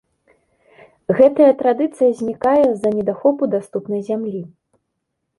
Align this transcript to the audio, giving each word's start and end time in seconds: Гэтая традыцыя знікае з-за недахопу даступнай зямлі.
Гэтая 1.17 1.49
традыцыя 1.59 2.09
знікае 2.21 2.61
з-за 2.69 2.89
недахопу 2.95 3.43
даступнай 3.53 4.01
зямлі. 4.09 4.41